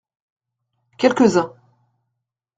[1.03, 1.39] Quelques-uns.